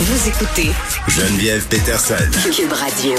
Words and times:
Vous 0.00 0.28
écoutez 0.28 0.70
Geneviève 1.08 1.66
Peterson. 1.66 2.14
Cube 2.54 2.72
Radio. 2.72 3.14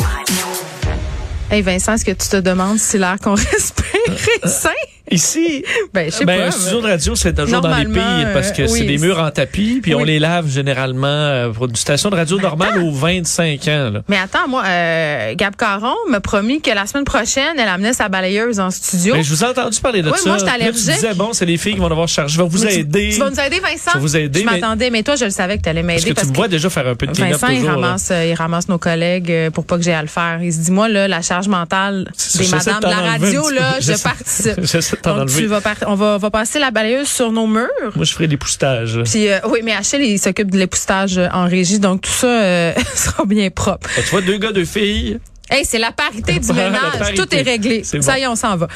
Hey 1.52 1.62
Vincent, 1.62 1.94
est-ce 1.94 2.06
que 2.06 2.12
tu 2.12 2.28
te 2.30 2.38
demandes 2.38 2.80
si 2.80 2.98
l'air 2.98 3.18
qu'on 3.22 3.34
respire 3.36 3.86
est 4.44 4.48
sain? 4.48 4.70
Ici, 5.12 5.64
Ben, 5.94 6.06
je 6.12 6.16
sais 6.18 6.26
ben, 6.26 6.40
pas. 6.40 6.48
un 6.48 6.52
studio 6.52 6.82
de 6.82 6.88
radio, 6.88 7.16
c'est 7.16 7.34
toujours 7.34 7.62
dans 7.62 7.76
les 7.76 7.86
pays 7.86 8.26
parce 8.34 8.52
que 8.52 8.62
euh, 8.64 8.68
c'est 8.68 8.82
oui. 8.82 8.86
des 8.88 8.98
murs 8.98 9.20
en 9.20 9.32
tapis, 9.32 9.80
puis 9.82 9.96
on 9.96 10.04
les 10.04 10.20
lave 10.20 10.48
généralement 10.50 11.08
euh, 11.08 11.50
pour 11.50 11.66
une 11.66 11.76
station 11.76 12.10
de 12.10 12.16
radio 12.16 12.40
normale 12.40 12.78
aux 12.84 12.92
25 12.92 13.68
ans. 13.68 13.90
Là. 13.94 14.02
Mais 14.08 14.18
attends, 14.18 14.48
moi, 14.48 14.64
euh, 14.66 15.34
Gab 15.36 15.56
Caron 15.56 15.96
m'a 16.10 16.20
promis 16.20 16.62
que 16.62 16.72
la 16.72 16.86
semaine 16.86 17.06
prochaine, 17.06 17.58
elle 17.58 17.68
amenait 17.68 17.94
sa 17.94 18.08
balayeuse 18.10 18.60
en 18.60 18.70
studio. 18.72 19.16
Mais 19.16 19.24
je 19.24 19.30
vous 19.34 19.44
ai 19.44 19.48
entendu 19.48 19.80
parler 19.80 20.02
de 20.02 20.10
Oui, 20.12 20.18
ça. 20.18 20.30
moi, 20.30 20.38
j'étais 20.38 20.52
Là, 20.52 20.58
tu 20.58 20.64
allergique. 20.64 20.86
disais, 20.94 21.14
bon, 21.16 21.34
c'est 21.34 21.46
les 21.46 21.58
filles 21.58 21.74
qui 21.74 21.80
vont 21.80 21.90
devoir 21.90 22.08
charger. 22.08 22.36
Je 22.36 22.42
vais 22.42 22.48
vous 22.48 22.64
Mais 22.64 22.72
tu- 22.74 22.80
aider. 22.80 23.10
Tu 23.14 23.20
vas 23.20 23.30
nous 23.30 23.40
aider, 23.40 23.60
Vincent? 23.60 23.92
Je 23.94 23.98
vais 23.98 24.00
vous 24.00 24.18
aider, 24.18 24.40
Je 24.42 24.46
mais- 24.46 24.60
m'attendais, 24.60 24.90
mais 24.90 25.04
toi, 25.04 25.16
je 25.16 25.26
le 25.26 25.32
savais 25.32 25.58
que 25.58 25.64
tu 25.64 25.70
allais 25.70 25.82
Parce 25.84 26.04
m'aider 26.04 26.14
que 26.16 26.22
tu 26.22 26.28
me 26.28 26.34
vois 26.36 26.48
déjà 26.48 26.70
faire 26.70 26.88
un 26.88 26.96
peu 26.96 27.08
de 27.08 27.14
Vincent, 27.14 27.48
il 27.48 27.60
toujours. 27.62 27.72
ramasse, 27.72 28.10
euh, 28.12 28.26
il 28.26 28.34
ramasse 28.36 28.68
nos 28.70 28.78
collègues 28.78 29.50
pour 29.54 29.66
pas 29.66 29.78
que 29.78 29.84
j'ai 29.84 29.94
à 29.94 30.02
le 30.02 30.08
faire. 30.08 30.40
Il 30.42 30.54
se 30.54 30.60
dit, 30.60 30.72
moi, 30.72 30.88
là, 30.88 31.08
la 31.08 31.22
charge 31.22 31.48
mentale 31.48 32.12
des 32.38 32.48
madames 32.48 32.80
de 32.82 32.86
la 32.86 33.12
radio, 33.12 33.50
là, 33.50 33.80
je 33.80 33.94
participe. 34.02 34.60
T'en 35.02 35.18
Donc, 35.18 35.30
tu 35.30 35.46
vas 35.46 35.62
par- 35.62 35.76
on 35.88 35.96
va, 35.96 36.18
va 36.18 36.30
passer 36.30 36.60
la 36.60 36.72
balayeuse 36.72 37.08
sur 37.08 37.32
nos 37.32 37.48
murs. 37.48 37.68
Moi, 37.96 38.06
je 38.06 38.14
ferai 38.14 38.28
des 38.28 38.38
poustages. 38.38 38.98
là. 38.98 39.04
Puis, 39.04 39.28
euh, 39.30 39.40
oui, 39.50 39.60
mais 39.64 39.74
Achille, 39.74 40.02
il 40.04 40.20
s'occupe 40.20 40.52
de 40.52 40.58
l'époustage 40.58 41.20
en 41.32 41.46
régie, 41.46 41.80
donc 41.80 42.02
tout 42.02 42.12
ça 42.12 42.28
euh, 42.28 42.74
sera 42.96 43.26
bien 43.26 43.50
propre. 43.50 43.90
Ah, 43.98 44.02
Tu 44.04 44.10
vois, 44.10 44.22
deux 44.22 44.38
gars, 44.38 44.52
deux 44.52 44.66
filles. 44.66 45.20
Hey, 45.50 45.66
c'est 45.66 45.80
la 45.80 45.92
parité 45.92 46.40
du 46.40 46.54
ménage. 46.54 46.80
parité. 47.00 47.16
Tout 47.22 47.36
est 47.36 47.42
réglé. 47.42 47.84
Ça 47.84 47.98
bon. 47.98 48.14
y 48.18 48.22
est, 48.22 48.28
on 48.28 48.36
s'en 48.36 48.56
va. 48.56 48.68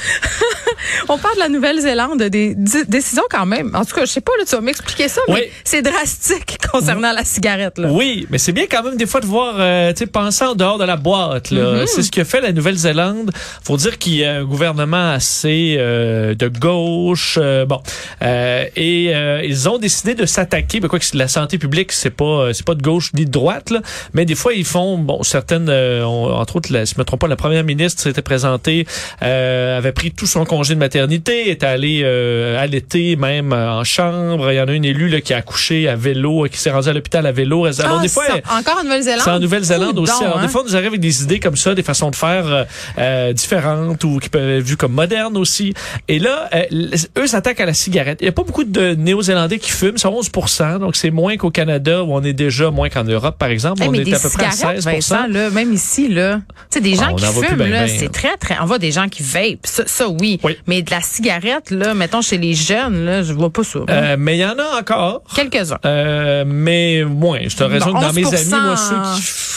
on 1.09 1.17
parle 1.17 1.35
de 1.35 1.39
la 1.39 1.49
Nouvelle-Zélande, 1.49 2.23
des 2.23 2.55
décisions 2.55 3.23
quand 3.29 3.45
même. 3.45 3.71
En 3.75 3.85
tout 3.85 3.95
cas, 3.95 4.05
je 4.05 4.11
sais 4.11 4.21
pas, 4.21 4.31
là, 4.39 4.45
tu 4.45 4.55
vas 4.55 4.61
m'expliquer 4.61 5.07
ça, 5.07 5.21
mais 5.29 5.51
c'est 5.63 5.81
drastique 5.81 6.57
concernant 6.71 7.11
la 7.11 7.23
cigarette. 7.23 7.77
Là. 7.77 7.89
Oui, 7.91 8.25
mais 8.29 8.37
c'est 8.37 8.51
bien 8.53 8.65
quand 8.69 8.83
même 8.83 8.97
des 8.97 9.05
fois 9.05 9.21
de 9.21 9.25
voir, 9.27 9.55
euh, 9.59 9.91
tu 9.93 9.99
sais, 9.99 10.05
penser 10.07 10.43
en 10.45 10.55
dehors 10.55 10.77
de 10.77 10.85
la 10.85 10.95
boîte. 10.97 11.51
Mhm. 11.51 11.85
C'est 11.85 12.01
ce 12.03 12.11
que 12.11 12.23
fait 12.23 12.41
la 12.41 12.51
Nouvelle-Zélande. 12.51 13.31
Faut 13.63 13.77
dire 13.77 13.97
qu'il 13.97 14.15
y 14.15 14.25
a 14.25 14.33
un 14.37 14.43
gouvernement 14.43 15.11
assez 15.11 15.75
euh, 15.77 16.33
de 16.35 16.47
gauche, 16.47 17.37
euh, 17.41 17.65
bon, 17.65 17.81
Euh, 18.23 18.65
et 18.75 19.13
euh, 19.15 19.41
ils 19.43 19.69
ont 19.69 19.77
décidé 19.77 20.15
de 20.15 20.25
s'attaquer. 20.25 20.79
Ben, 20.79 20.87
quoi 20.87 20.99
que 20.99 21.05
la 21.17 21.27
santé 21.27 21.57
publique, 21.57 21.91
c'est 21.91 22.09
pas, 22.09 22.53
c'est 22.53 22.65
pas 22.65 22.75
de 22.75 22.81
gauche 22.81 23.11
ni 23.13 23.25
de 23.25 23.31
droite, 23.31 23.69
là, 23.69 23.81
mais 24.13 24.25
des 24.25 24.35
fois 24.35 24.53
ils 24.53 24.65
font, 24.65 24.97
bon, 24.97 25.21
certaines, 25.23 25.67
euh, 25.69 26.03
on- 26.05 26.31
entre 26.33 26.55
autres, 26.55 26.62
la, 26.69 26.85
si 26.85 26.95
je 26.95 26.99
me 26.99 27.05
trompe 27.05 27.21
pas, 27.21 27.27
la 27.27 27.35
première 27.35 27.63
ministre 27.63 28.01
s'était 28.01 28.21
présentée, 28.21 28.85
euh, 29.21 29.77
avait 29.77 29.91
pris 29.91 30.11
tout 30.11 30.27
son 30.27 30.45
congé 30.45 30.75
de 30.75 30.79
maternité, 30.79 31.49
est 31.49 31.63
allée 31.63 32.01
euh, 32.03 32.61
allaiter 32.61 33.15
même 33.15 33.53
euh, 33.53 33.71
en 33.71 33.83
chambre. 33.83 34.51
Il 34.51 34.55
y 34.55 34.61
en 34.61 34.67
a 34.67 34.73
une 34.73 34.85
élue 34.85 35.09
là, 35.09 35.21
qui 35.21 35.33
a 35.33 35.37
accouché 35.37 35.87
à 35.87 35.95
vélo, 35.95 36.45
qui 36.51 36.57
s'est 36.57 36.71
rendue 36.71 36.89
à 36.89 36.93
l'hôpital 36.93 37.25
à 37.25 37.31
vélo. 37.31 37.65
Alors 37.65 37.99
Ah, 37.99 38.01
des 38.01 38.07
fois, 38.07 38.25
encore 38.49 38.79
en 38.79 38.83
Nouvelle-Zélande? 38.83 39.21
c'est 39.23 39.31
en 39.31 39.39
Nouvelle-Zélande 39.39 39.99
aussi. 39.99 40.23
Alors, 40.23 40.37
hein. 40.37 40.41
des 40.41 40.47
fois, 40.47 40.61
on 40.61 40.65
nous 40.65 40.75
arrive 40.75 40.87
avec 40.89 40.99
des 40.99 41.23
idées 41.23 41.39
comme 41.39 41.55
ça, 41.55 41.75
des 41.75 41.83
façons 41.83 42.09
de 42.09 42.15
faire 42.15 42.47
euh, 42.47 42.63
euh, 42.97 43.33
différentes 43.33 44.03
ou 44.03 44.19
qui 44.19 44.29
peuvent 44.29 44.59
être 44.59 44.63
vues 44.63 44.77
comme 44.77 44.93
modernes 44.93 45.37
aussi. 45.37 45.73
Et 46.07 46.19
là, 46.19 46.49
euh, 46.53 46.89
eux 47.17 47.27
s'attaquent 47.27 47.61
à 47.61 47.65
la 47.65 47.73
cigarette. 47.73 48.19
Il 48.21 48.25
n'y 48.25 48.29
a 48.29 48.33
pas 48.33 48.43
beaucoup 48.43 48.63
de 48.63 48.95
Néo-Zélandais 48.95 49.59
qui 49.59 49.71
fument, 49.71 49.97
c'est 49.97 50.07
11 50.07 50.31
donc 50.79 50.95
c'est 50.95 51.11
moins 51.11 51.37
qu'au 51.37 51.51
Canada 51.51 52.03
où 52.03 52.13
on 52.13 52.23
est 52.23 52.33
déjà 52.33 52.71
moins 52.71 52.89
qu'en 52.89 53.03
Europe, 53.03 53.37
par 53.37 53.49
exemple. 53.49 53.81
Hey, 53.81 53.89
on 53.89 53.93
est 53.93 54.13
à 54.13 54.19
peu 54.19 54.29
près 54.29 54.45
à 54.45 54.51
cigarettes, 54.51 54.81
16 54.81 54.93
Vincent, 54.93 55.27
là, 55.27 55.49
même 55.49 55.73
ici, 55.73 56.07
là, 56.07 56.41
tu 56.69 56.77
sais, 56.77 56.81
des 56.81 56.97
Ah, 56.99 57.09
gens 57.09 57.15
qui 57.15 57.25
fument, 57.25 57.57
ben 57.57 57.71
là, 57.71 57.85
ben, 57.85 57.87
c'est 57.87 58.05
hein. 58.05 58.09
très, 58.11 58.37
très, 58.37 58.57
on 58.61 58.65
voit 58.65 58.79
des 58.79 58.91
gens 58.91 59.07
qui 59.09 59.23
vape, 59.23 59.59
ça, 59.65 59.83
ça, 59.85 60.07
oui. 60.07 60.39
Oui. 60.43 60.57
Mais 60.67 60.81
de 60.81 60.91
la 60.91 61.01
cigarette, 61.01 61.71
là, 61.71 61.93
mettons, 61.93 62.21
chez 62.21 62.37
les 62.37 62.53
jeunes, 62.53 63.05
là, 63.05 63.23
je 63.23 63.33
vois 63.33 63.49
pas 63.51 63.63
ça. 63.63 63.79
Euh, 63.89 64.15
mais 64.19 64.37
il 64.37 64.41
y 64.41 64.45
en 64.45 64.57
a 64.57 64.79
encore. 64.79 65.23
Quelques-uns. 65.35 65.79
Euh, 65.85 66.43
mais 66.47 67.03
moins. 67.03 67.39
Je 67.47 67.55
te 67.55 67.63
raison 67.63 67.91
Bon, 67.91 67.99
que 67.99 68.05
dans 68.05 68.13
mes 68.13 68.23
11%, 68.23 68.53
amis, 68.53 68.65
moi, 68.65 68.77
ceux 68.77 68.95
qui... 69.21 69.52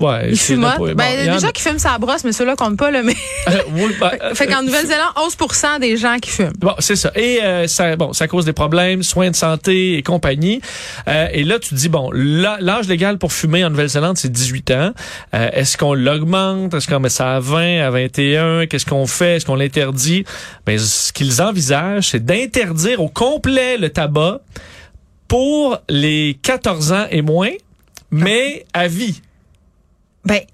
Ouais, 0.00 0.32
pas- 0.56 0.76
bon, 0.78 0.94
ben, 0.94 1.04
il 1.12 1.26
y 1.26 1.30
en 1.30 1.36
des 1.36 1.44
a- 1.44 1.48
gens 1.48 1.50
qui 1.52 1.62
fument 1.62 1.78
sa 1.78 1.98
brosse, 1.98 2.24
mais 2.24 2.32
ceux-là 2.32 2.56
comptent 2.56 2.78
pas, 2.78 2.90
là, 2.90 3.02
mais. 3.02 3.14
Euh, 3.48 4.34
fait 4.34 4.46
qu'en 4.46 4.60
euh, 4.60 4.62
Nouvelle-Zélande, 4.62 5.12
11 5.16 5.36
des 5.80 5.96
gens 5.96 6.16
qui 6.20 6.30
fument. 6.30 6.52
Bon, 6.58 6.74
c'est 6.78 6.96
ça. 6.96 7.10
Et 7.16 7.40
euh, 7.42 7.66
ça, 7.66 7.96
bon, 7.96 8.12
ça 8.12 8.28
cause 8.28 8.44
des 8.44 8.52
problèmes, 8.52 9.02
soins 9.02 9.30
de 9.30 9.36
santé 9.36 9.96
et 9.96 10.02
compagnie. 10.02 10.60
Euh, 11.08 11.26
et 11.32 11.42
là, 11.44 11.58
tu 11.58 11.70
te 11.70 11.74
dis 11.74 11.88
bon, 11.88 12.10
l'âge 12.12 12.86
légal 12.88 13.18
pour 13.18 13.32
fumer 13.32 13.64
en 13.64 13.70
Nouvelle-Zélande, 13.70 14.16
c'est 14.18 14.30
18 14.30 14.70
ans. 14.70 14.92
Euh, 15.34 15.48
Est-ce 15.52 15.76
qu'on 15.76 15.94
l'augmente? 15.94 16.74
Est-ce 16.74 16.86
qu'on 16.88 17.00
met 17.00 17.08
ça 17.08 17.36
à 17.36 17.40
20, 17.40 17.80
à 17.86 17.90
21 17.90 18.66
Qu'est-ce 18.66 18.86
qu'on 18.86 19.06
fait? 19.06 19.36
Est-ce 19.36 19.46
qu'on 19.46 19.54
l'interdit? 19.56 20.24
Ben, 20.66 20.78
ce 20.78 21.12
qu'ils 21.12 21.42
envisagent, 21.42 22.08
c'est 22.08 22.24
d'interdire 22.24 23.00
au 23.02 23.08
complet 23.08 23.76
le 23.78 23.90
tabac 23.90 24.40
pour 25.28 25.78
les 25.88 26.38
14 26.42 26.92
ans 26.92 27.06
et 27.10 27.22
moins, 27.22 27.50
mais 28.10 28.64
à 28.72 28.86
vie. 28.88 29.20
Ben, 30.24 30.46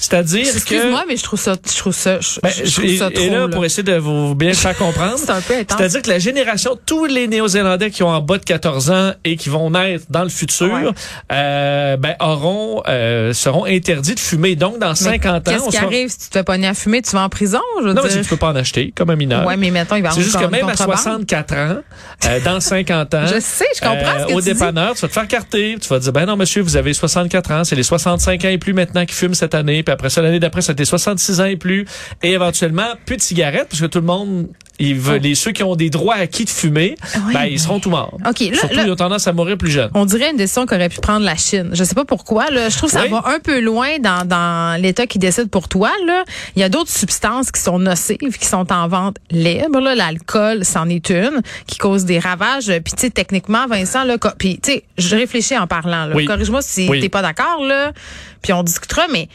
C'est-à-dire 0.00 0.44
que 0.44 0.56
excuse-moi, 0.56 1.04
mais 1.06 1.16
je 1.16 1.22
trouve 1.22 1.38
ça, 1.38 1.54
je 1.70 1.76
trouve 1.76 1.92
ça, 1.94 2.18
je, 2.20 2.40
ben, 2.42 2.50
je 2.64 2.72
trouve 2.72 2.84
et, 2.86 2.96
ça 2.96 3.08
et 3.08 3.12
trop, 3.12 3.26
là, 3.30 3.38
là. 3.40 3.48
pour 3.48 3.64
essayer 3.66 3.82
de 3.82 3.96
vous 3.96 4.34
bien 4.34 4.54
faire 4.54 4.76
comprendre, 4.76 5.16
C'est 5.18 5.30
un 5.30 5.40
peu 5.42 5.54
intense. 5.54 5.76
c'est-à-dire 5.78 6.02
que 6.02 6.08
la 6.08 6.18
génération, 6.18 6.78
tous 6.86 7.04
les 7.04 7.28
Néo-Zélandais 7.28 7.90
qui 7.90 8.02
ont 8.02 8.08
en 8.08 8.20
bas 8.22 8.38
de 8.38 8.44
14 8.44 8.90
ans 8.90 9.12
et 9.24 9.36
qui 9.36 9.50
vont 9.50 9.70
naître 9.70 10.06
dans 10.08 10.22
le 10.22 10.30
futur, 10.30 10.72
Ouais. 10.72 10.84
euh, 11.32 11.96
ben, 11.98 12.14
auront, 12.20 12.82
euh, 12.88 13.32
seront 13.34 13.64
interdits 13.66 14.14
de 14.14 14.20
fumer. 14.20 14.56
Donc, 14.56 14.78
dans 14.78 14.88
Mais 14.90 14.94
50 14.94 15.48
ans, 15.48 15.52
Qu'est-ce 15.52 15.64
qui 15.66 15.72
sera- 15.76 15.86
arrive 15.86 16.08
si 16.08 16.18
tu 16.18 16.28
te 16.28 16.38
fais 16.38 16.44
pogner 16.44 16.68
à 16.68 16.74
fumer? 16.74 17.02
Tu 17.02 17.10
vas 17.12 17.22
en 17.22 17.28
prison, 17.28 17.60
je 17.80 17.88
veux 17.88 17.92
Non, 17.92 18.02
mais 18.02 18.08
dire. 18.08 18.22
tu 18.22 18.28
peux 18.28 18.36
pas 18.36 18.48
en 18.52 18.56
acheter 18.56 18.92
comme 18.96 19.10
un 19.10 19.16
mineur. 19.16 19.46
Ouais, 19.46 19.56
mais 19.56 19.70
mettons, 19.70 19.96
il 19.96 20.02
va 20.02 20.10
c'est 20.12 20.22
juste 20.22 20.38
que 20.38 20.44
même 20.46 20.66
à 20.66 20.72
contrebande. 20.72 20.96
64 20.96 21.54
ans, 21.54 21.76
euh, 22.26 22.40
dans 22.44 22.60
50 22.60 23.14
ans, 23.14 23.26
Je 23.26 23.38
sais, 23.40 23.66
je 23.76 23.80
comprends 23.80 24.20
ce 24.22 24.26
que 24.28 24.32
au 24.32 24.40
tu 24.40 24.44
dis. 24.48 24.52
dépanneur, 24.54 24.94
tu 24.94 25.02
vas 25.02 25.08
te 25.08 25.12
faire 25.12 25.28
carter, 25.28 25.76
tu 25.80 25.88
vas 25.88 25.98
dire 25.98 26.12
ben 26.12 26.24
non 26.26 26.36
monsieur, 26.36 26.62
vous 26.62 26.76
avez 26.76 26.94
64 26.94 27.50
ans, 27.52 27.64
c'est 27.64 27.76
les 27.76 27.82
65 27.82 28.44
ans 28.44 28.48
et 28.48 28.58
plus 28.58 28.72
maintenant 28.72 29.04
qui 29.04 29.14
fument 29.14 29.34
cette 29.34 29.54
année, 29.54 29.82
puis 29.90 29.94
après 29.94 30.08
ça 30.10 30.22
l'année 30.22 30.38
d'après 30.40 30.62
c'était 30.62 30.84
66 30.84 31.40
ans 31.40 31.44
et 31.46 31.56
plus 31.56 31.84
et 32.22 32.32
éventuellement 32.32 32.86
plus 33.06 33.16
de 33.16 33.22
cigarettes 33.22 33.66
parce 33.68 33.80
que 33.80 33.86
tout 33.86 33.98
le 34.00 34.06
monde 34.06 34.48
ils 34.82 34.94
veulent, 34.98 35.20
les 35.20 35.34
ceux 35.34 35.52
qui 35.52 35.62
ont 35.62 35.76
des 35.76 35.90
droits 35.90 36.14
acquis 36.14 36.46
de 36.46 36.50
fumer, 36.50 36.94
Oui, 37.26 37.34
ben 37.34 37.44
ils 37.44 37.60
seront 37.60 37.80
tout 37.80 37.90
morts. 37.90 38.16
OK, 38.26 38.40
là- 38.40 38.56
Surtout 38.56 38.76
là- 38.76 38.84
ils 38.86 38.90
ont 38.90 38.96
tendance 38.96 39.26
à 39.28 39.34
mourir 39.34 39.58
plus 39.58 39.70
jeunes. 39.70 39.90
On 39.92 40.06
dirait 40.06 40.30
une 40.30 40.38
décision 40.38 40.64
qu'aurait 40.64 40.88
pu 40.88 41.00
prendre 41.00 41.22
la 41.26 41.36
Chine. 41.36 41.68
Je 41.74 41.84
sais 41.84 41.94
pas 41.94 42.06
pourquoi. 42.06 42.48
Là. 42.50 42.70
Je 42.70 42.78
trouve 42.78 42.88
que 42.90 42.96
ça 42.96 43.02
Oui. 43.02 43.10
va 43.10 43.22
un 43.26 43.40
peu 43.40 43.60
loin 43.60 43.98
dans, 43.98 44.26
dans 44.26 44.80
l'État 44.80 45.06
qui 45.06 45.18
décide 45.18 45.50
pour 45.50 45.68
toi. 45.68 45.90
Là. 46.06 46.24
Il 46.56 46.60
y 46.60 46.62
a 46.62 46.70
d'autres 46.70 46.88
substances 46.90 47.50
qui 47.52 47.60
sont 47.60 47.78
nocives, 47.78 48.38
qui 48.38 48.46
sont 48.46 48.72
en 48.72 48.88
vente 48.88 49.16
libre. 49.30 49.80
là. 49.80 49.94
L'alcool, 49.94 50.64
c'en 50.64 50.88
est 50.88 51.10
une, 51.10 51.42
qui 51.66 51.76
cause 51.76 52.06
des 52.06 52.18
ravages. 52.18 52.68
Puis, 52.82 52.94
tu 52.94 53.00
sais, 53.02 53.10
techniquement, 53.10 53.66
Vincent, 53.66 54.04
là, 54.04 54.16
puis, 54.38 54.60
tu 54.62 54.72
sais, 54.72 54.84
je 54.96 55.14
réfléchis 55.14 55.58
en 55.58 55.66
parlant. 55.66 56.08
Oui. 56.14 56.24
Corrige-moi 56.24 56.62
si 56.62 56.88
Oui. 56.88 57.00
t'es 57.02 57.10
pas 57.10 57.20
d'accord, 57.20 57.62
là. 57.62 57.92
Puis 58.40 58.54
on 58.54 58.62
discutera, 58.62 59.02
mais 59.12 59.26
tu 59.26 59.32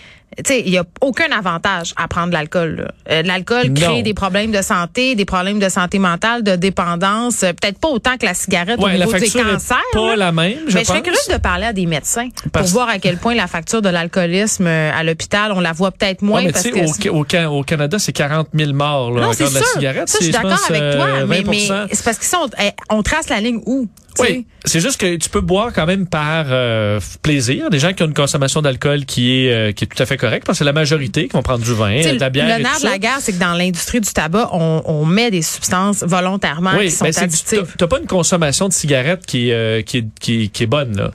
il 0.49 0.69
y 0.69 0.77
a 0.77 0.83
aucun 1.01 1.31
avantage 1.31 1.93
à 1.95 2.07
prendre 2.07 2.27
de 2.27 2.33
l'alcool. 2.33 2.91
Euh, 3.09 3.21
l'alcool 3.23 3.73
crée 3.73 4.03
des 4.03 4.13
problèmes 4.13 4.51
de 4.51 4.61
santé, 4.61 5.15
des 5.15 5.23
problèmes 5.25 5.59
de 5.59 5.69
santé 5.69 5.97
mentale, 5.97 6.43
de 6.43 6.55
dépendance. 6.57 7.43
Euh, 7.43 7.53
Peut-être 7.53 7.79
pas 7.79 7.87
autant 7.87 8.17
que 8.17 8.25
la 8.25 8.33
cigarette 8.33 8.77
au 8.79 8.83
Ouais, 8.83 8.97
la 8.97 9.05
niveau 9.05 9.17
des 9.17 9.29
cancers. 9.29 9.77
pas 9.93 10.09
là. 10.09 10.15
la 10.17 10.31
même, 10.33 10.57
je 10.67 10.73
Mais 10.75 10.81
je 10.81 10.85
serais 10.87 10.99
pense. 10.99 11.07
curieuse 11.07 11.27
de 11.29 11.37
parler 11.37 11.65
à 11.67 11.73
des 11.73 11.85
médecins 11.85 12.27
Parce- 12.51 12.65
pour 12.71 12.73
voir 12.79 12.89
à 12.89 12.99
quel 12.99 13.17
point 13.17 13.33
la 13.33 13.47
facture 13.47 13.81
de 13.81 13.89
l'alcoolisme 13.89 14.67
euh, 14.67 14.91
à 14.93 15.03
l'hôpital, 15.03 15.51
on 15.53 15.61
la 15.61 15.71
voit 15.71 15.91
peut-être 15.91 16.21
moins 16.21 16.39
Ouais, 16.41 16.47
mais 16.47 16.51
parce 16.51 16.65
que 16.99 17.09
au, 17.09 17.19
au, 17.21 17.25
Ca- 17.29 17.49
au 17.49 17.63
Canada, 17.63 17.97
c'est 17.99 18.11
40 18.11 18.49
000 18.53 18.73
morts 18.73 19.11
là, 19.11 19.21
non, 19.21 19.31
de 19.31 19.39
la 19.53 19.61
cigarette. 19.73 20.09
Ça, 20.09 20.17
je 20.19 20.23
suis 20.25 20.33
d'accord 20.33 20.51
pense, 20.51 20.69
avec 20.69 20.95
toi, 20.95 21.07
mais, 21.27 21.43
mais 21.47 21.57
20%. 21.67 21.87
c'est 21.91 22.03
parce 22.03 22.17
que 22.17 22.25
ça, 22.25 22.39
on, 22.43 22.47
eh, 22.61 22.71
on 22.89 23.01
trace 23.03 23.29
la 23.29 23.39
ligne 23.39 23.61
où? 23.65 23.87
Oui, 24.19 24.45
c'est 24.63 24.79
juste 24.79 24.99
que 24.99 25.15
tu 25.15 25.29
peux 25.29 25.41
boire 25.41 25.71
quand 25.73 25.85
même 25.85 26.07
par 26.07 26.45
euh, 26.49 26.99
plaisir. 27.21 27.69
Des 27.69 27.79
gens 27.79 27.93
qui 27.93 28.03
ont 28.03 28.07
une 28.07 28.13
consommation 28.13 28.61
d'alcool 28.61 29.05
qui 29.05 29.45
est 29.45 29.51
euh, 29.53 29.71
qui 29.71 29.83
est 29.83 29.87
tout 29.87 30.01
à 30.01 30.05
fait 30.05 30.17
correcte, 30.17 30.45
parce 30.45 30.57
que 30.57 30.59
c'est 30.59 30.65
la 30.65 30.73
majorité 30.73 31.27
qui 31.27 31.33
vont 31.33 31.41
prendre 31.43 31.63
du 31.63 31.73
vin, 31.73 32.01
de 32.01 32.19
la 32.19 32.29
bière 32.29 32.57
le 32.57 32.63
nerf 32.63 32.79
de 32.79 32.85
la 32.85 32.97
guerre, 32.97 33.17
c'est 33.19 33.33
que 33.33 33.39
dans 33.39 33.53
l'industrie 33.53 34.01
du 34.01 34.11
tabac, 34.11 34.49
on, 34.53 34.81
on 34.85 35.05
met 35.05 35.31
des 35.31 35.41
substances 35.41 36.03
volontairement 36.03 36.71
Oui, 36.77 36.85
qui 36.85 36.91
sont 36.91 37.05
ben 37.05 37.13
additives. 37.17 37.75
t'as- 37.77 37.87
pas 37.87 37.99
une 37.99 38.07
consommation 38.07 38.67
de 38.67 38.73
cigarettes 38.73 39.25
qui, 39.25 39.51
euh, 39.51 39.81
qui, 39.81 40.05
qui, 40.19 40.49
qui 40.49 40.63
est 40.63 40.67
bonne 40.67 40.95
là. 40.97 41.11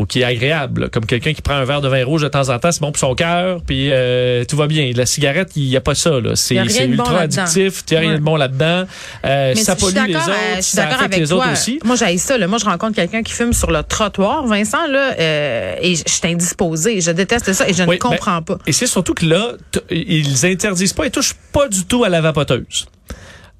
Ou 0.00 0.06
qui 0.06 0.22
est 0.22 0.24
agréable, 0.24 0.82
là. 0.82 0.88
comme 0.88 1.04
quelqu'un 1.04 1.34
qui 1.34 1.42
prend 1.42 1.54
un 1.54 1.64
verre 1.64 1.82
de 1.82 1.88
vin 1.88 2.04
rouge 2.04 2.22
de 2.22 2.28
temps 2.28 2.48
en 2.48 2.58
temps, 2.58 2.72
c'est 2.72 2.80
bon 2.80 2.90
pour 2.90 2.98
son 2.98 3.14
cœur, 3.14 3.60
puis 3.66 3.90
euh, 3.92 4.44
tout 4.46 4.56
va 4.56 4.66
bien. 4.66 4.90
La 4.94 5.04
cigarette, 5.06 5.50
il 5.56 5.64
y 5.64 5.76
a 5.76 5.80
pas 5.80 5.94
ça 5.94 6.10
c'est 6.34 6.54
bon 6.54 6.64
ultra 6.64 7.20
addictif, 7.20 7.84
il 7.90 7.94
y 7.94 7.96
a 7.96 8.00
rien 8.00 8.14
de 8.14 8.20
bon 8.20 8.36
là-dedans. 8.36 8.84
Euh, 9.24 9.54
ça 9.54 9.76
pollue 9.76 9.94
les 10.06 10.16
autres, 10.16 10.30
euh, 10.30 10.56
je 10.56 10.62
suis 10.62 10.76
ça 10.76 10.82
d'accord 10.82 11.00
affecte 11.00 11.14
avec 11.14 11.24
les 11.24 11.28
toi. 11.28 11.38
autres 11.38 11.52
aussi. 11.52 11.78
Moi, 11.84 11.96
j'ai 11.96 12.16
ça. 12.18 12.38
Là. 12.38 12.46
Moi, 12.46 12.58
je 12.58 12.64
rencontre 12.64 12.96
quelqu'un 12.96 13.22
qui 13.22 13.32
fume 13.32 13.52
sur 13.52 13.70
le 13.70 13.82
trottoir, 13.82 14.46
Vincent, 14.46 14.86
là, 14.86 15.14
euh, 15.18 15.76
et 15.80 15.96
je 15.96 16.02
suis 16.06 16.20
indisposée. 16.24 17.00
Je 17.00 17.10
déteste 17.10 17.52
ça 17.52 17.68
et 17.68 17.74
je 17.74 17.82
Oui, 17.82 17.96
ne 17.96 18.00
comprends 18.00 18.38
ben, 18.38 18.56
pas. 18.56 18.58
Et 18.66 18.72
c'est 18.72 18.86
surtout 18.86 19.14
que 19.14 19.26
là, 19.26 19.52
ils 19.90 20.46
interdisent 20.46 20.92
pas, 20.94 21.04
ils 21.04 21.10
touchent 21.10 21.36
pas 21.52 21.68
du 21.68 21.84
tout 21.84 22.04
à 22.04 22.08
la 22.08 22.20
vapoteuse. 22.20 22.86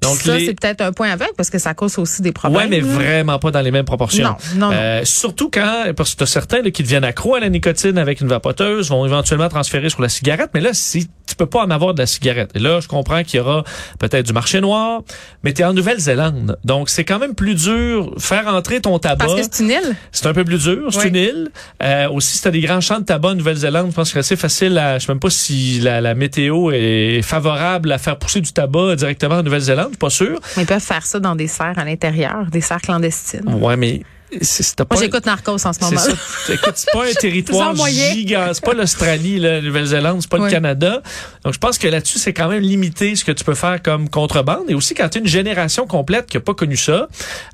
Donc 0.01 0.17
ça, 0.17 0.35
les- 0.35 0.47
c'est 0.47 0.59
peut-être 0.59 0.81
un 0.81 0.91
point 0.91 1.11
avec 1.11 1.35
parce 1.37 1.49
que 1.51 1.59
ça 1.59 1.73
cause 1.75 1.97
aussi 1.99 2.21
des 2.23 2.31
problèmes. 2.31 2.61
Ouais, 2.63 2.67
mais 2.67 2.79
vraiment 2.79 3.37
pas 3.37 3.51
dans 3.51 3.61
les 3.61 3.69
mêmes 3.71 3.85
proportions. 3.85 4.23
Non, 4.23 4.35
non, 4.55 4.69
non. 4.69 4.73
Euh, 4.75 5.01
surtout 5.05 5.49
quand, 5.51 5.93
parce 5.95 6.13
que 6.13 6.19
t'as 6.19 6.25
certains 6.25 6.61
là, 6.63 6.71
qui 6.71 6.81
deviennent 6.81 7.03
accros 7.03 7.35
à 7.35 7.39
la 7.39 7.49
nicotine 7.49 7.97
avec 7.99 8.19
une 8.21 8.27
vapoteuse, 8.27 8.89
vont 8.89 9.05
éventuellement 9.05 9.49
transférer 9.49 9.89
sur 9.89 10.01
la 10.01 10.09
cigarette, 10.09 10.49
mais 10.55 10.61
là, 10.61 10.71
si 10.73 11.07
tu 11.31 11.35
peux 11.35 11.45
pas 11.45 11.61
en 11.63 11.71
avoir 11.71 11.93
de 11.93 11.99
la 11.99 12.05
cigarette. 12.05 12.51
Et 12.55 12.59
là, 12.59 12.79
je 12.79 12.87
comprends 12.87 13.23
qu'il 13.23 13.37
y 13.37 13.39
aura 13.39 13.63
peut-être 13.99 14.25
du 14.25 14.33
marché 14.33 14.61
noir, 14.61 15.01
mais 15.43 15.53
tu 15.53 15.61
es 15.61 15.65
en 15.65 15.73
Nouvelle-Zélande. 15.73 16.57
Donc, 16.63 16.89
c'est 16.89 17.03
quand 17.05 17.19
même 17.19 17.35
plus 17.35 17.55
dur 17.55 18.13
faire 18.17 18.47
entrer 18.47 18.81
ton 18.81 18.99
tabac. 18.99 19.25
Parce 19.25 19.35
que 19.39 19.41
c'est 19.51 19.63
une 19.63 19.69
île. 19.71 19.95
C'est 20.11 20.27
un 20.27 20.33
peu 20.33 20.43
plus 20.43 20.61
dur, 20.63 20.87
c'est 20.91 20.99
Oui. 21.03 21.07
une 21.09 21.15
île. 21.15 21.51
Euh, 21.83 22.09
aussi, 22.09 22.35
si 22.37 22.41
tu 22.41 22.47
as 22.47 22.51
des 22.51 22.61
grands 22.61 22.81
champs 22.81 22.99
de 22.99 23.05
tabac 23.05 23.29
en 23.29 23.35
Nouvelle-Zélande, 23.35 23.87
je 23.91 23.95
pense 23.95 24.09
que 24.09 24.13
c'est 24.13 24.19
assez 24.19 24.35
facile 24.35 24.77
à... 24.77 24.99
Je 24.99 25.05
sais 25.05 25.11
même 25.11 25.19
pas 25.19 25.29
si 25.29 25.79
la, 25.79 26.01
la 26.01 26.13
météo 26.13 26.71
est 26.71 27.21
favorable 27.23 27.91
à 27.91 27.97
faire 27.97 28.17
pousser 28.17 28.41
du 28.41 28.51
tabac 28.51 28.95
directement 28.97 29.35
en 29.35 29.43
Nouvelle-Zélande, 29.43 29.87
je 29.87 29.91
suis 29.91 29.97
pas 29.97 30.09
sûr. 30.09 30.39
Mais 30.57 30.63
ils 30.63 30.67
peuvent 30.67 30.79
faire 30.81 31.05
ça 31.05 31.19
dans 31.19 31.35
des 31.35 31.47
serres 31.47 31.77
à 31.77 31.85
l'intérieur, 31.85 32.45
des 32.51 32.61
serres 32.61 32.81
clandestines. 32.81 33.47
Ouais, 33.61 33.77
mais... 33.77 34.01
Moi, 34.31 34.99
j'écoute 34.99 35.25
Narcos 35.25 35.65
en 35.65 35.73
ce. 35.73 36.51
Écoute, 36.51 36.73
c'est 36.75 36.91
pas 36.91 37.05
un 37.05 37.13
territoire 37.19 37.71
Sans 37.71 37.75
moyen. 37.75 38.13
gigant. 38.13 38.49
C'est 38.53 38.63
pas 38.63 38.73
l'Australie, 38.73 39.39
la 39.39 39.61
Nouvelle-Zélande, 39.61 40.21
c'est 40.21 40.29
pas 40.29 40.37
le. 40.37 40.49
Canada. 40.49 41.01
Donc, 41.43 41.53
je 41.53 41.59
pense 41.59 41.77
que 41.77 41.87
là-dessus, 41.87 42.19
c'est 42.19 42.33
quand 42.33 42.49
même 42.49 42.61
limité 42.61 43.15
ce 43.15 43.23
que 43.23 43.31
tu 43.31 43.43
peux 43.43 43.55
faire 43.55 43.81
comme 43.81 44.09
contrebande. 44.09 44.69
Et 44.69 44.73
aussi, 44.73 44.93
quand 44.93 45.07
tu 45.09 45.17
as 45.17 45.21
une 45.21 45.27
génération 45.27 45.87
complète 45.87 46.27
qui 46.27 46.37
a 46.37 46.39
pas 46.39 46.53
connu 46.53 46.77
ça, 46.77 47.07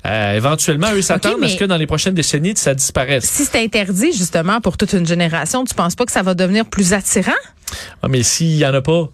euh, 0.06 0.36
éventuellement, 0.36 0.88
eux 0.92 1.02
s'attendent 1.02 1.42
à 1.44 1.48
ce 1.48 1.56
que 1.56 1.64
dans 1.64 1.76
les 1.76 1.86
prochaines 1.86 2.14
décennies, 2.14 2.54
ça 2.56 2.74
disparaisse. 2.74 3.24
Si 3.24 3.44
c'est 3.44 3.62
interdit, 3.62 4.12
justement, 4.12 4.60
pour 4.60 4.76
toute 4.76 4.92
une 4.92 5.06
génération, 5.06 5.64
tu 5.64 5.74
penses 5.74 5.94
pas 5.94 6.06
que 6.06 6.12
ça 6.12 6.22
va 6.22 6.34
devenir 6.34 6.64
plus 6.64 6.92
attirant? 6.92 7.32
Ah, 8.02 8.08
mais 8.08 8.22
s'il 8.22 8.56
y 8.56 8.66
en 8.66 8.72
a 8.74 8.80
pas, 8.80 9.08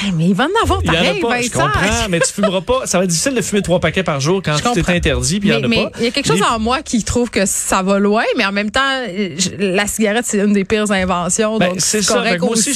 Hey, 0.00 0.10
mais 0.16 0.28
il 0.28 0.34
va 0.34 0.44
en 0.44 0.62
avoir 0.64 0.80
il 0.82 0.86
y 0.86 0.90
en 0.90 0.94
a 0.94 0.96
pareil, 0.96 1.20
pas, 1.20 1.40
je 1.42 1.50
comprends, 1.50 2.08
mais 2.08 2.20
tu 2.20 2.32
fumeras 2.32 2.62
pas. 2.62 2.86
Ça 2.86 2.96
va 2.96 3.04
être 3.04 3.10
difficile 3.10 3.34
de 3.34 3.42
fumer 3.42 3.60
trois 3.60 3.78
paquets 3.78 4.02
par 4.02 4.20
jour 4.20 4.40
quand 4.42 4.56
Je 4.56 4.62
tout 4.62 4.70
est 4.70 4.74
comprends. 4.76 4.92
interdit, 4.94 5.38
puis 5.38 5.50
il 5.50 5.52
y 5.52 5.54
en 5.54 5.62
a 5.62 5.68
mais 5.68 5.84
pas. 5.84 5.90
il 5.98 6.04
y 6.04 6.06
a 6.06 6.10
quelque 6.10 6.26
chose 6.26 6.38
Les- 6.38 6.42
en 6.46 6.58
moi 6.58 6.80
qui 6.82 7.04
trouve 7.04 7.28
que 7.30 7.44
ça 7.44 7.82
va 7.82 7.98
loin, 7.98 8.24
mais 8.38 8.46
en 8.46 8.52
même 8.52 8.70
temps, 8.70 8.80
la 9.58 9.86
cigarette, 9.86 10.24
c'est 10.26 10.38
une 10.38 10.54
des 10.54 10.64
pires 10.64 10.90
inventions. 10.90 11.58
Ben, 11.58 11.68
donc, 11.72 11.76
c'est 11.80 12.00
ça. 12.00 12.14
Correct 12.14 12.40
moi 12.40 12.50
aussi, 12.52 12.72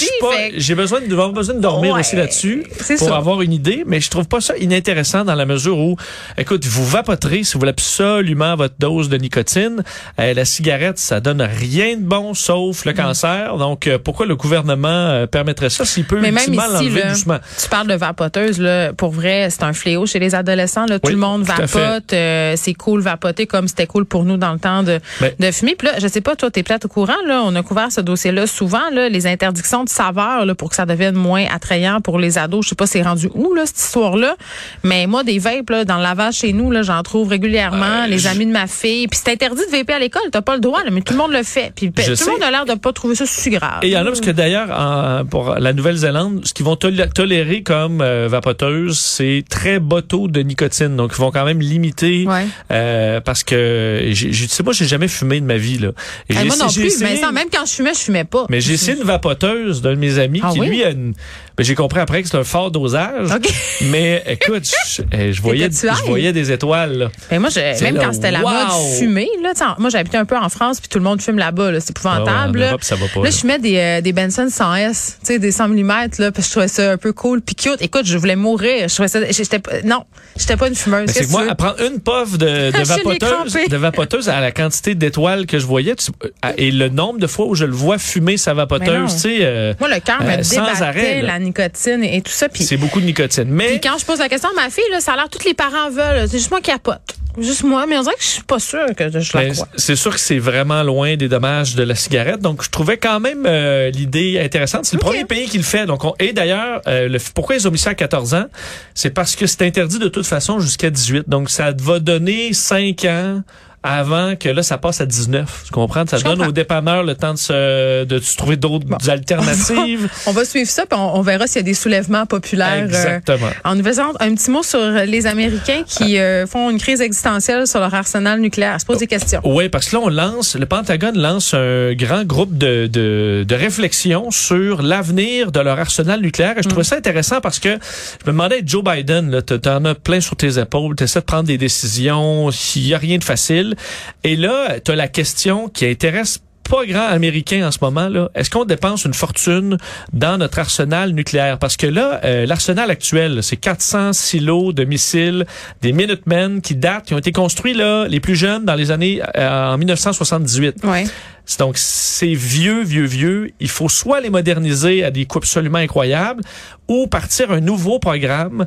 j'ai 0.56 0.74
besoin 0.74 1.00
de, 1.00 1.10
avoir 1.10 1.32
besoin 1.32 1.54
de 1.54 1.60
dormir 1.60 1.94
Ouais, 1.94 2.00
aussi 2.00 2.16
là-dessus 2.16 2.64
pour 2.98 3.08
ça. 3.08 3.16
avoir 3.16 3.40
une 3.40 3.52
idée, 3.54 3.84
mais 3.86 4.00
je 4.00 4.10
trouve 4.10 4.26
pas 4.28 4.42
ça 4.42 4.54
inintéressant 4.58 5.24
dans 5.24 5.34
la 5.34 5.46
mesure 5.46 5.78
où, 5.78 5.96
écoute, 6.36 6.66
vous 6.66 6.84
vapoterez 6.86 7.44
si 7.44 7.54
vous 7.54 7.60
voulez 7.60 7.70
absolument 7.70 8.56
votre 8.56 8.74
dose 8.78 9.08
de 9.08 9.16
nicotine. 9.16 9.82
Euh, 10.20 10.34
la 10.34 10.44
cigarette, 10.44 10.98
ça 10.98 11.20
donne 11.20 11.40
rien 11.40 11.96
de 11.96 12.02
bon 12.02 12.34
sauf 12.34 12.84
Mm. 12.84 12.88
le 12.88 12.94
cancer. 12.94 13.56
Donc, 13.56 13.86
euh, 13.86 13.98
pourquoi 13.98 14.26
le 14.26 14.36
gouvernement 14.36 14.88
euh, 14.88 15.26
permettrait 15.26 15.70
ça 15.70 15.86
s'il 15.86 16.04
peut 16.04 16.20
Mais 16.20 16.30
même 16.30 16.52
ici, 16.52 16.56
l'enlever? 16.56 17.02
Doucement? 17.10 17.38
tu 17.62 17.68
parles 17.68 17.86
de 17.88 17.94
vapoteuse, 17.94 18.58
là, 18.60 18.92
pour 18.92 19.10
vrai, 19.10 19.48
c'est 19.50 19.62
un 19.62 19.72
fléau 19.72 20.06
chez 20.06 20.18
les 20.18 20.34
adolescents. 20.34 20.86
Là, 20.86 20.98
tout 20.98 21.10
le 21.10 21.16
monde 21.16 21.44
tout 21.46 21.52
vapote. 21.52 22.12
euh, 22.12 22.54
c'est 22.56 22.74
cool 22.74 23.00
vapoter 23.00 23.46
comme 23.46 23.68
c'était 23.68 23.86
cool 23.86 24.04
pour 24.04 24.24
nous 24.24 24.36
dans 24.36 24.52
le 24.52 24.58
temps 24.58 24.82
de, 24.82 25.00
Ben- 25.20 25.32
de 25.38 25.50
fumer. 25.50 25.74
Puis 25.76 25.88
là, 25.88 25.94
je 25.98 26.08
sais 26.08 26.20
pas, 26.20 26.36
toi, 26.36 26.50
t'es 26.50 26.62
peut-être 26.62 26.86
au 26.86 26.88
courant. 26.88 27.14
Là, 27.26 27.42
on 27.44 27.54
a 27.54 27.62
couvert 27.62 27.90
ce 27.92 28.00
dossier-là 28.00 28.46
souvent. 28.46 28.90
Là, 28.92 29.08
les 29.08 29.26
interdictions 29.26 29.84
de 29.84 29.88
saveurs 29.88 30.44
là, 30.46 30.54
pour 30.54 30.70
que 30.70 30.76
ça 30.76 30.86
devienne 30.86 31.14
moins 31.14 31.44
attrayant 31.52 32.00
pour 32.00 32.18
les 32.18 32.38
ados. 32.38 32.64
Je 32.64 32.70
sais 32.70 32.74
pas, 32.74 32.86
c'est 32.86 33.02
rendu 33.02 33.30
où 33.34 33.54
là 33.54 33.62
cette 33.66 33.78
histoire-là. 33.78 34.36
Mais 34.82 35.06
moi, 35.06 35.22
des 35.24 35.38
vapes 35.38 35.70
là, 35.70 35.84
dans 35.84 35.96
le 35.96 36.02
lavage 36.02 36.34
chez 36.34 36.52
nous, 36.52 36.70
là, 36.70 36.82
j'en 36.82 37.02
trouve 37.02 37.28
régulièrement. 37.28 38.04
Euh, 38.04 38.06
les 38.08 38.18
je- 38.18 38.28
amis 38.28 38.46
de 38.46 38.52
ma 38.52 38.66
fille. 38.66 39.08
Puis 39.08 39.20
c'est 39.24 39.32
interdit 39.32 39.62
de 39.70 39.76
vaper 39.76 39.92
à 39.94 39.98
l'école. 39.98 40.22
T'as 40.30 40.42
pas 40.42 40.54
le 40.54 40.60
droit, 40.60 40.82
là, 40.84 40.90
mais 40.90 41.00
tout 41.02 41.12
le 41.12 41.18
monde 41.18 41.32
le 41.32 41.42
fait. 41.42 41.72
Puis 41.74 41.90
Je 41.96 42.12
tout 42.14 42.24
le 42.26 42.32
monde 42.32 42.42
a 42.42 42.50
l'air 42.50 42.64
de 42.64 42.74
pas 42.74 42.92
trouver 42.92 43.14
ça 43.14 43.24
si 43.26 43.50
grave. 43.50 43.80
Et 43.82 43.88
il 43.88 43.92
y 43.92 43.96
en 43.96 44.02
a 44.02 44.04
parce 44.06 44.20
que 44.20 44.30
d'ailleurs, 44.30 45.24
pour 45.30 45.54
la 45.58 45.72
Nouvelle-Zélande, 45.72 46.42
ce 46.44 46.52
qu'ils 46.54 46.64
vont 46.66 46.76
tol- 46.96 47.12
tolérer 47.12 47.62
comme 47.62 48.00
euh, 48.00 48.28
vapoteuse, 48.28 48.98
c'est 48.98 49.44
très 49.48 49.78
bas 49.78 50.02
taux 50.02 50.28
de 50.28 50.40
nicotine. 50.40 50.96
Donc, 50.96 51.12
ils 51.14 51.20
vont 51.20 51.30
quand 51.30 51.44
même 51.44 51.60
limiter 51.60 52.24
Ouais. 52.26 52.46
euh, 52.70 53.20
parce 53.20 53.44
que 53.44 54.12
tu 54.14 54.34
sais, 54.34 54.62
moi, 54.62 54.72
j'ai 54.72 54.86
jamais 54.86 55.08
fumé 55.08 55.40
de 55.40 55.46
ma 55.46 55.56
vie 55.56 55.78
là. 55.78 55.88
Et 56.28 56.34
j'ai 56.34 56.44
moi 56.44 56.56
non 56.56 56.68
plus. 56.68 56.84
essayé- 56.86 57.14
Vincent, 57.16 57.32
même 57.32 57.48
quand 57.52 57.64
je 57.66 57.72
fumais, 57.72 57.94
je 57.94 58.00
fumais 58.00 58.24
pas. 58.24 58.46
mais 58.48 58.60
j'ai 58.60 58.74
essayé 58.74 58.96
une 58.96 59.04
vapoteuse 59.04 59.82
d'un 59.82 59.90
de 59.90 60.00
mes 60.00 60.18
amis 60.18 60.40
Ah 60.42 60.50
qui 60.52 60.60
oui? 60.60 60.68
lui 60.68 60.84
a 60.84 60.90
une. 60.90 61.14
J'ai 61.58 61.74
compris 61.74 62.00
après 62.00 62.22
que 62.22 62.28
c'est 62.28 62.36
un 62.36 62.44
fort 62.44 62.70
dosage. 62.70 63.28
Mais 63.90 64.22
écoute, 64.26 64.64
je, 64.88 65.02
eh, 65.12 65.32
je 65.32 65.40
voyais, 65.40 65.70
je 65.70 66.04
voyais 66.06 66.32
des 66.32 66.52
étoiles. 66.52 66.98
Là. 66.98 67.08
Ben 67.30 67.40
moi, 67.40 67.48
je- 67.50 67.82
même 67.82 67.96
là, 67.96 68.04
quand 68.04 68.12
c'était 68.12 68.30
la 68.30 68.40
wow! 68.40 68.50
mode 68.50 68.96
fumer, 68.98 69.28
là, 69.42 69.52
moi 69.78 69.88
j'habitais 69.90 70.18
un 70.18 70.24
peu 70.24 70.36
en 70.36 70.48
France, 70.48 70.80
puis 70.80 70.88
tout 70.88 70.98
le 70.98 71.04
monde 71.04 71.20
fume 71.22 71.38
là-bas, 71.38 71.70
là, 71.72 71.80
c'est 71.80 71.94
Ah 72.04 72.08
ouais, 72.08 72.20
épouvantable. 72.20 72.58
là. 72.60 72.68
Europe, 72.68 72.84
ça 72.84 72.94
va 72.96 73.06
pas. 73.12 73.22
Là, 73.22 73.30
je 73.30 73.36
fumais 73.38 73.58
des, 73.58 73.76
euh, 73.78 74.00
des 74.00 74.12
Benson 74.12 74.46
100S, 74.48 75.16
tu 75.20 75.26
sais, 75.26 75.38
des 75.38 75.50
100 75.52 75.68
mm, 75.68 75.88
là, 76.18 76.30
parce 76.32 76.34
que 76.34 76.42
je 76.42 76.50
trouvais 76.50 76.68
ça 76.68 76.92
un 76.92 76.96
peu 76.98 77.12
cool 77.12 77.40
puis 77.40 77.54
cute. 77.54 77.80
Écoute, 77.80 78.04
je 78.06 78.16
voulais 78.18 78.36
mourir. 78.36 78.88
Je 78.88 78.94
trouvais 78.94 79.08
ça, 79.08 79.20
j'étais 79.30 79.58
pas- 79.58 79.82
non, 79.84 80.04
j'étais 80.36 80.56
pas 80.56 80.68
une 80.68 80.74
fumeuse. 80.74 81.10
C'est 81.10 81.24
que 81.26 81.30
moi, 81.30 81.44
à 81.48 81.54
prendre 81.54 81.80
une 81.82 82.00
puff 82.00 82.36
de, 82.38 82.70
de 82.78 82.84
vapoteuse, 82.84 83.56
de 83.70 83.76
vapoteuse 83.76 84.28
à 84.28 84.40
la 84.40 84.52
quantité 84.52 84.94
d'étoiles 84.94 85.46
que 85.46 85.58
je 85.58 85.66
voyais, 85.66 85.94
tu- 85.96 86.10
à- 86.42 86.52
et 86.58 86.70
le 86.70 86.88
nombre 86.88 87.18
de 87.18 87.26
fois 87.26 87.46
où 87.46 87.54
je 87.54 87.64
le 87.64 87.72
vois 87.72 87.98
fumer 87.98 88.36
sa 88.36 88.52
vapoteuse, 88.54 89.14
tu 89.14 89.20
sais, 89.20 89.38
euh, 89.40 89.72
Moi, 89.80 89.88
le 89.88 90.00
cœur 90.00 90.18
euh, 90.22 90.36
me 90.38 90.42
sans 90.42 90.82
arrêt, 90.82 91.22
nicotine 91.46 92.04
et, 92.04 92.16
et 92.18 92.22
tout 92.22 92.32
ça. 92.32 92.46
C'est 92.54 92.76
beaucoup 92.76 93.00
de 93.00 93.06
nicotine. 93.06 93.44
Mais 93.48 93.68
puis 93.68 93.80
quand 93.80 93.96
je 93.98 94.04
pose 94.04 94.18
la 94.18 94.28
question 94.28 94.48
à 94.50 94.54
ma 94.64 94.70
fille, 94.70 94.84
là, 94.90 95.00
ça 95.00 95.12
a 95.12 95.16
l'air 95.16 95.24
que 95.30 95.36
tous 95.38 95.46
les 95.46 95.54
parents 95.54 95.90
veulent. 95.90 96.28
C'est 96.28 96.38
juste 96.38 96.50
moi 96.50 96.60
qui 96.60 96.70
capote. 96.70 97.00
Juste 97.38 97.64
moi, 97.64 97.84
mais 97.86 97.98
on 97.98 98.02
dirait 98.02 98.14
que 98.14 98.22
je 98.22 98.28
suis 98.28 98.42
pas 98.44 98.58
sûre 98.58 98.86
que 98.96 99.10
je 99.10 99.36
la 99.36 99.42
Ben, 99.44 99.52
crois. 99.52 99.68
c'est 99.76 99.94
sûr 99.94 100.14
que 100.14 100.18
c'est 100.20 100.38
vraiment 100.38 100.82
loin 100.82 101.16
des 101.16 101.28
dommages 101.28 101.74
de 101.74 101.82
la 101.82 101.94
cigarette. 101.94 102.40
Donc, 102.40 102.64
je 102.64 102.70
trouvais 102.70 102.96
quand 102.96 103.20
même 103.20 103.44
euh, 103.46 103.90
l'idée 103.90 104.40
intéressante. 104.42 104.86
C'est 104.86 104.96
le 104.96 105.00
premier 105.00 105.26
pays 105.26 105.46
qui 105.46 105.58
le 105.58 105.62
fait. 105.62 105.84
Donc, 105.84 106.02
on- 106.04 106.14
et 106.18 106.32
d'ailleurs, 106.32 106.80
euh, 106.86 107.18
pourquoi 107.34 107.56
ils 107.56 107.68
ont 107.68 107.70
mis 107.70 107.76
ça 107.78 107.90
à 107.90 107.94
14 107.94 108.32
ans? 108.32 108.46
C'est 108.94 109.10
parce 109.10 109.36
que 109.36 109.46
c'est 109.46 109.60
interdit 109.60 109.98
de 109.98 110.08
toute 110.08 110.24
façon 110.26 110.60
jusqu'à 110.60 110.88
18. 110.88 111.28
Donc, 111.28 111.50
ça 111.50 111.72
va 111.78 111.98
donner 111.98 112.54
5 112.54 113.04
ans 113.04 113.42
avant 113.86 114.34
que 114.36 114.48
là, 114.48 114.62
ça 114.62 114.78
passe 114.78 115.00
à 115.00 115.06
19. 115.06 115.62
Tu 115.66 115.70
comprends? 115.72 116.04
Ça 116.06 116.16
Je 116.16 116.24
donne 116.24 116.34
comprends. 116.34 116.48
aux 116.48 116.52
dépanneurs 116.52 117.02
le 117.04 117.14
temps 117.14 117.32
de 117.34 117.38
se, 117.38 118.04
de 118.04 118.18
se 118.18 118.36
trouver 118.36 118.56
d'autres 118.56 118.86
alternatives. 119.08 120.08
On 120.26 120.32
va 120.32 120.44
suivre 120.44 120.68
ça, 120.68 120.86
puis 120.86 120.98
on, 120.98 121.16
on 121.16 121.22
verra 121.22 121.46
s'il 121.46 121.56
y 121.56 121.60
a 121.60 121.62
des 121.62 121.74
soulèvements 121.74 122.26
populaires. 122.26 122.82
euh, 122.82 122.86
Exactement. 122.86 123.48
En 123.64 123.74
Nouvelle-Zélande, 123.76 124.16
un 124.20 124.34
petit 124.34 124.50
mot 124.50 124.62
sur 124.62 124.80
les 124.80 125.26
Américains 125.26 125.82
qui 125.86 126.18
euh, 126.18 126.46
font 126.46 126.70
une 126.70 126.78
crise 126.78 127.00
existentielle 127.00 127.66
sur 127.66 127.80
leur 127.80 127.94
arsenal 127.94 128.40
nucléaire. 128.40 128.80
Se 128.80 128.86
posent 128.86 128.98
des 128.98 129.06
questions. 129.06 129.40
Oui, 129.44 129.68
parce 129.68 129.88
que 129.88 129.96
là, 129.96 130.02
on 130.04 130.08
lance, 130.08 130.56
le 130.56 130.66
Pentagone 130.66 131.16
lance 131.18 131.54
un 131.54 131.92
grand 131.94 132.24
groupe 132.24 132.56
de, 132.58 132.88
de, 132.88 133.44
de 133.46 133.54
réflexion 133.54 134.30
sur 134.30 134.82
l'avenir 134.82 135.52
de 135.52 135.60
leur 135.60 135.78
arsenal 135.78 136.20
nucléaire. 136.20 136.58
Et 136.58 136.62
je 136.62 136.68
trouvais 136.68 136.84
ça 136.84 136.96
intéressant 136.96 137.40
parce 137.40 137.58
que 137.60 137.68
je 137.70 138.26
me 138.26 138.32
demandais, 138.32 138.62
Joe 138.64 138.82
Biden, 138.82 139.42
t'en 139.42 139.58
t'en 139.58 139.84
as 139.84 139.94
plein 139.94 140.20
sur 140.20 140.36
tes 140.36 140.58
épaules, 140.58 140.96
t'essaies 140.96 141.20
de 141.20 141.24
prendre 141.24 141.44
des 141.44 141.58
décisions, 141.58 142.50
il 142.74 142.86
y 142.88 142.94
a 142.94 142.98
rien 142.98 143.18
de 143.18 143.24
facile. 143.24 143.75
Et 144.24 144.36
là, 144.36 144.80
t'as 144.80 144.94
la 144.94 145.08
question 145.08 145.68
qui 145.68 145.86
intéresse 145.86 146.40
pas 146.68 146.84
grand 146.84 147.06
américain 147.06 147.66
en 147.66 147.70
ce 147.70 147.78
moment 147.80 148.08
là. 148.08 148.28
Est-ce 148.34 148.50
qu'on 148.50 148.64
dépense 148.64 149.04
une 149.04 149.14
fortune 149.14 149.78
dans 150.12 150.38
notre 150.38 150.58
arsenal 150.58 151.12
nucléaire? 151.12 151.58
Parce 151.58 151.76
que 151.76 151.86
là, 151.86 152.20
euh, 152.24 152.46
l'arsenal 152.46 152.90
actuel, 152.90 153.42
c'est 153.42 153.56
400 153.56 154.12
silos 154.12 154.72
de 154.72 154.84
missiles, 154.84 155.46
des 155.82 155.92
Minutemen 155.92 156.60
qui 156.60 156.74
datent, 156.74 157.06
qui 157.06 157.14
ont 157.14 157.18
été 157.18 157.32
construits 157.32 157.74
là, 157.74 158.06
les 158.08 158.20
plus 158.20 158.36
jeunes 158.36 158.64
dans 158.64 158.74
les 158.74 158.90
années 158.90 159.22
euh, 159.36 159.72
en 159.72 159.78
1978. 159.78 160.84
Ouais. 160.84 161.04
C'est 161.44 161.60
Donc 161.60 161.78
c'est 161.78 162.34
vieux, 162.34 162.82
vieux, 162.82 163.04
vieux. 163.04 163.52
Il 163.60 163.68
faut 163.68 163.88
soit 163.88 164.20
les 164.20 164.30
moderniser 164.30 165.04
à 165.04 165.12
des 165.12 165.26
coûts 165.26 165.38
absolument 165.38 165.78
incroyables, 165.78 166.42
ou 166.88 167.06
partir 167.06 167.52
un 167.52 167.60
nouveau 167.60 167.98
programme 168.00 168.66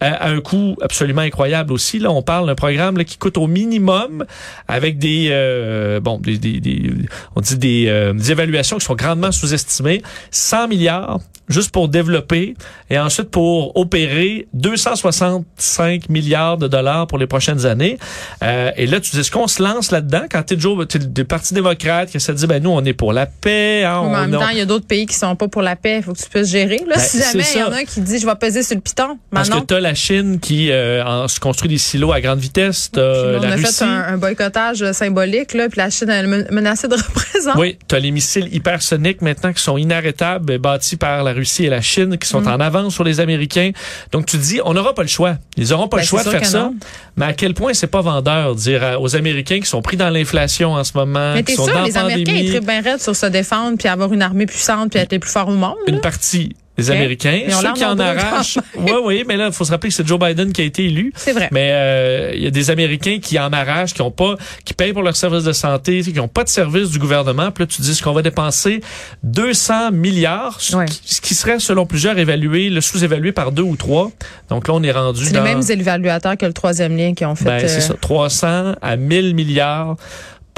à 0.00 0.28
un 0.28 0.40
coût 0.40 0.76
absolument 0.80 1.22
incroyable 1.22 1.72
aussi. 1.72 1.98
Là, 1.98 2.10
on 2.10 2.22
parle 2.22 2.46
d'un 2.46 2.54
programme 2.54 2.96
là, 2.98 3.04
qui 3.04 3.16
coûte 3.18 3.36
au 3.38 3.46
minimum 3.48 4.24
avec 4.68 4.98
des 4.98 5.28
euh, 5.30 5.98
bon 6.00 6.18
des, 6.18 6.38
des, 6.38 6.60
des- 6.60 6.92
on 7.34 7.40
dit 7.40 7.56
des, 7.58 7.86
euh, 7.88 8.12
des 8.12 8.30
évaluations 8.32 8.78
qui 8.78 8.84
sont 8.84 8.94
grandement 8.94 9.32
sous-estimées. 9.32 10.02
100 10.30 10.68
milliards 10.68 11.18
juste 11.48 11.70
pour 11.70 11.88
développer 11.88 12.54
et 12.90 12.98
ensuite 12.98 13.30
pour 13.30 13.74
opérer 13.76 14.46
265 14.52 16.08
milliards 16.08 16.58
de 16.58 16.68
dollars 16.68 17.06
pour 17.06 17.18
les 17.18 17.26
prochaines 17.26 17.66
années. 17.66 17.98
Euh, 18.42 18.70
et 18.76 18.86
là, 18.86 19.00
tu 19.00 19.12
dis, 19.12 19.20
est-ce 19.20 19.30
qu'on 19.30 19.46
se 19.48 19.62
lance 19.62 19.90
là-dedans? 19.90 20.22
Quand 20.30 20.42
t'es 20.42 20.58
Joe, 20.58 20.86
t'es 20.86 20.98
le 20.98 21.24
Parti 21.24 21.54
démocrate 21.54 22.10
qui 22.10 22.18
de 22.18 22.32
dire, 22.32 22.48
ben 22.48 22.62
nous, 22.62 22.70
on 22.70 22.84
est 22.84 22.92
pour 22.92 23.12
la 23.12 23.26
paix. 23.26 23.84
Hein, 23.84 24.02
Mais 24.04 24.08
en 24.16 24.18
on, 24.24 24.26
même 24.28 24.40
temps, 24.40 24.48
il 24.50 24.58
y 24.58 24.60
a 24.60 24.66
d'autres 24.66 24.86
pays 24.86 25.06
qui 25.06 25.14
sont 25.14 25.34
pas 25.36 25.48
pour 25.48 25.62
la 25.62 25.76
paix. 25.76 25.98
Il 25.98 26.02
faut 26.02 26.12
que 26.12 26.18
tu 26.18 26.28
puisses 26.28 26.50
gérer. 26.50 26.82
Là, 26.86 26.96
Ben, 26.96 27.00
si 27.00 27.18
jamais 27.18 27.44
il 27.54 27.58
y 27.60 27.62
en 27.62 27.72
a 27.72 27.76
un 27.78 27.84
qui 27.84 28.00
dit 28.00 28.18
je 28.18 28.26
vais 28.26 28.34
peser 28.34 28.62
sur 28.62 28.74
le 28.76 28.80
piton, 28.82 29.18
maintenant. 29.32 29.56
La 29.88 29.94
Chine 29.94 30.38
qui 30.40 30.70
euh, 30.70 31.04
en- 31.04 31.28
se 31.28 31.40
construit 31.40 31.68
des 31.68 31.78
silos 31.78 32.12
à 32.12 32.20
grande 32.20 32.38
vitesse, 32.38 32.90
t'as 32.92 33.00
on 33.02 33.40
la 33.40 33.48
a 33.48 33.56
Russie. 33.56 33.74
fait 33.78 33.84
un, 33.84 34.04
un 34.14 34.16
boycottage 34.18 34.82
euh, 34.82 34.92
symbolique, 34.92 35.54
là, 35.54 35.68
puis 35.68 35.78
la 35.78 35.90
Chine 35.90 36.08
elle 36.10 36.32
est 36.32 36.50
menacée 36.52 36.88
de 36.88 36.94
représenter. 36.96 37.58
Oui, 37.58 37.78
tu 37.88 37.94
as 37.94 37.98
les 37.98 38.10
missiles 38.10 38.48
hypersoniques 38.54 39.22
maintenant 39.22 39.52
qui 39.52 39.62
sont 39.62 39.76
inarrêtables, 39.78 40.58
bâtis 40.58 40.96
par 40.96 41.24
la 41.24 41.32
Russie 41.32 41.64
et 41.66 41.70
la 41.70 41.80
Chine, 41.80 42.16
qui 42.18 42.26
Mm. 42.28 42.30
sont 42.30 42.46
en 42.48 42.60
avance 42.60 42.94
sur 42.94 43.04
les 43.04 43.20
Américains. 43.20 43.70
Donc 44.12 44.26
tu 44.26 44.36
te 44.38 44.42
dis, 44.42 44.60
on 44.64 44.74
n'aura 44.74 44.94
pas 44.94 45.02
le 45.02 45.08
choix. 45.08 45.36
Ils 45.56 45.72
auront 45.72 45.88
pas 45.88 45.96
Ben, 45.98 46.02
le 46.02 46.06
choix 46.06 46.22
de 46.24 46.30
faire 46.30 46.44
ça. 46.46 46.58
non. 46.60 46.74
Mais 47.16 47.24
à 47.26 47.32
quel 47.32 47.54
point 47.54 47.74
c'est 47.74 47.86
pas 47.88 48.00
vendeur 48.02 48.54
de 48.54 48.60
dire 48.60 48.98
aux 49.00 49.16
Américains 49.16 49.60
qui 49.60 49.66
sont 49.66 49.82
pris 49.82 49.96
dans 49.96 50.10
l'inflation 50.10 50.72
en 50.74 50.84
ce 50.84 50.92
moment, 50.94 51.34
Mais 51.34 51.42
qui 51.42 51.54
sont 51.54 51.64
sûr, 51.64 51.74
dans 51.74 51.84
les 51.84 51.92
la 51.92 52.00
Américains, 52.02 52.32
ils 52.36 52.44
pandémie? 52.52 52.66
bien 52.66 52.82
raide 52.82 53.00
sur 53.00 53.16
se 53.16 53.26
défendre 53.26 53.76
puis 53.78 53.88
avoir 53.88 54.12
une 54.12 54.22
armée 54.22 54.46
puissante 54.46 54.90
puis 54.90 55.00
être 55.00 55.12
les 55.12 55.18
plus 55.18 55.30
forts 55.30 55.48
au 55.48 55.52
monde. 55.54 55.74
là? 55.86 55.92
Une 55.94 56.00
partie. 56.00 56.54
Les 56.78 56.90
Américains. 56.90 57.40
Ils 57.46 57.54
ont 57.54 57.60
Ceux 57.60 57.72
qui 57.74 57.84
en 57.84 57.98
arrachent. 57.98 58.58
Oui, 58.76 58.92
oui, 59.04 59.24
mais 59.26 59.36
là, 59.36 59.46
il 59.48 59.52
faut 59.52 59.64
se 59.64 59.70
rappeler 59.70 59.90
que 59.90 59.94
c'est 59.94 60.06
Joe 60.06 60.18
Biden 60.18 60.52
qui 60.52 60.62
a 60.62 60.64
été 60.64 60.84
élu. 60.84 61.12
C'est 61.16 61.32
vrai. 61.32 61.48
Mais 61.52 61.70
euh, 61.72 62.32
il 62.34 62.42
y 62.42 62.46
a 62.46 62.50
des 62.50 62.70
Américains 62.70 63.18
qui 63.20 63.38
en 63.38 63.52
arrachent, 63.52 63.92
qui 63.94 64.02
ont 64.02 64.10
pas, 64.10 64.36
qui 64.64 64.72
payent 64.74 64.92
pour 64.92 65.02
leur 65.02 65.16
service 65.16 65.44
de 65.44 65.52
santé, 65.52 66.00
qui 66.02 66.12
n'ont 66.14 66.28
pas 66.28 66.44
de 66.44 66.48
service 66.48 66.90
du 66.90 66.98
gouvernement. 66.98 67.50
Puis 67.50 67.64
là, 67.64 67.66
tu 67.66 67.82
dis 67.82 68.00
qu'on 68.00 68.12
va 68.12 68.22
dépenser 68.22 68.80
200 69.24 69.90
milliards, 69.92 70.60
ce 70.60 70.76
Ouais. 70.76 70.84
qui- 70.86 71.14
ce 71.16 71.20
qui 71.20 71.34
serait, 71.34 71.58
selon 71.58 71.84
plusieurs, 71.86 72.16
évalué, 72.18 72.70
le 72.70 72.80
sous-évalué 72.80 73.32
par 73.32 73.52
deux 73.52 73.62
ou 73.62 73.76
trois. 73.76 74.10
Donc 74.48 74.68
là, 74.68 74.74
on 74.74 74.82
est 74.82 74.92
rendu 74.92 75.24
C'est 75.24 75.32
dans... 75.32 75.42
les 75.44 75.54
mêmes 75.54 75.62
évaluateurs 75.68 76.36
que 76.36 76.46
le 76.46 76.52
troisième 76.52 76.96
lien 76.96 77.14
qui 77.14 77.24
ont 77.24 77.34
fait. 77.34 77.44
Ben, 77.44 77.60
c'est 77.68 77.78
euh, 77.78 77.80
ça, 77.80 77.94
300 78.00 78.74
à 78.80 78.96
1000 78.96 79.34
milliards 79.34 79.96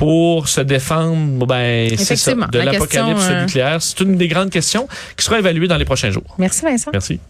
pour 0.00 0.48
se 0.48 0.62
défendre 0.62 1.46
ben, 1.46 1.94
ça, 1.98 2.34
de 2.34 2.58
la 2.58 2.64
l'apocalypse 2.72 3.28
euh, 3.28 3.42
nucléaire. 3.42 3.82
C'est 3.82 4.00
une 4.00 4.16
des 4.16 4.28
grandes 4.28 4.48
questions 4.48 4.88
qui 5.14 5.22
sera 5.22 5.38
évaluée 5.38 5.68
dans 5.68 5.76
les 5.76 5.84
prochains 5.84 6.10
jours. 6.10 6.36
Merci 6.38 6.64
Vincent. 6.64 6.90
Merci. 6.90 7.20